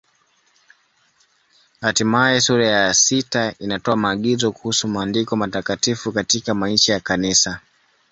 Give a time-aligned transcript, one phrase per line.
[1.81, 7.59] Hatimaye sura ya sita inatoa maagizo kuhusu Maandiko Matakatifu katika maisha ya Kanisa.